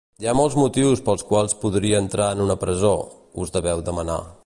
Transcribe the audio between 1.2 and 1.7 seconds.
quals